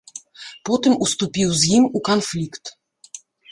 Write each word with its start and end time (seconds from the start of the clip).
Потым 0.69 0.93
уступіў 1.09 1.53
з 1.65 1.71
ім 1.77 1.83
у 2.01 2.03
канфлікт. 2.11 2.75